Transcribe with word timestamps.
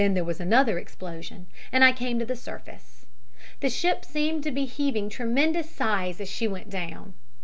There 0.01 0.23
was 0.23 0.39
another 0.39 0.79
explosion, 0.79 1.45
and 1.71 1.83
I 1.83 1.91
came 1.91 2.17
to 2.17 2.25
the 2.25 2.35
surface. 2.35 3.05
The 3.59 3.69
ship 3.69 4.03
seemed 4.03 4.41
to 4.45 4.51
be 4.51 4.65
heaving 4.65 5.09
tremendous 5.11 5.69
sighs 5.69 6.19
as 6.19 6.27
she 6.27 6.47
went 6.47 6.71
down. 6.71 7.13